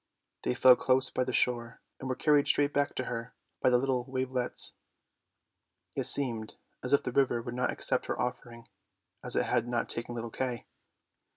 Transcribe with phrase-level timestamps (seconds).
[0.41, 3.77] They fell close by the shore, and were carried straight back to her by the
[3.77, 4.73] little wavelets;
[5.95, 8.67] it seemed as if the river would not accept her offering,
[9.23, 10.65] as it had not taken little Kay.